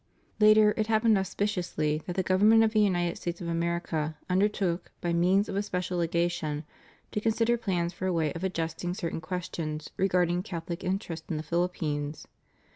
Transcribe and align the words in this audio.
Later 0.39 0.73
it 0.77 0.87
happened 0.87 1.15
auspiciously 1.15 2.01
that 2.07 2.15
the 2.15 2.23
Government 2.23 2.63
of 2.63 2.73
the 2.73 2.79
United 2.79 3.17
States 3.17 3.39
of 3.39 3.47
America 3.47 4.17
undertook, 4.31 4.91
by 4.99 5.13
means 5.13 5.47
of 5.47 5.55
a 5.55 5.61
special 5.61 5.99
legation, 5.99 6.63
to 7.11 7.21
consider 7.21 7.55
plans 7.55 7.93
for 7.93 8.07
a 8.07 8.11
way 8.13 8.33
of 8.33 8.43
adjusting 8.43 8.95
certain 8.95 9.21
questions 9.21 9.91
regarding 9.97 10.41
Catholic 10.41 10.83
interests 10.83 11.29
in 11.29 11.37
the 11.37 11.43
Phil 11.43 11.69
ippines. 11.69 12.25